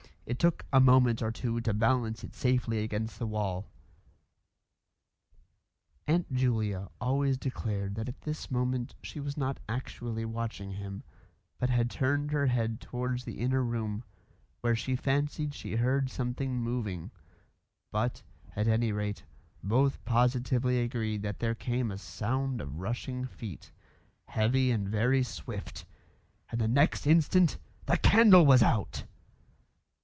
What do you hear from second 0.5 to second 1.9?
a moment or two to